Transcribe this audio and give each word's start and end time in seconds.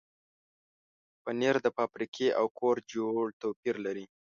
پنېر 1.23 1.55
د 1.65 1.67
فابریکې 1.77 2.27
او 2.39 2.45
کور 2.59 2.75
جوړ 2.93 3.23
توپیر 3.41 3.75
لري. 3.85 4.05